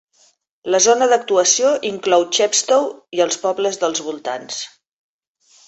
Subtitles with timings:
[0.75, 4.59] La zona d'actuació inclou Chepstow i els pobles dels voltants.